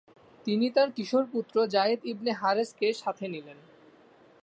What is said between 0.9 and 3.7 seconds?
কিশোর পুত্র যায়েদ ইবনে হারেছাকে সাথে নিলেন।